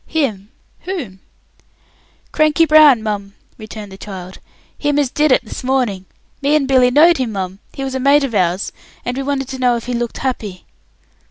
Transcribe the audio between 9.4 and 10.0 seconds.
to know if he